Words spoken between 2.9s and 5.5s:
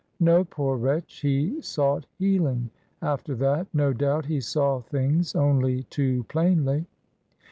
After that, no doubt, he saw things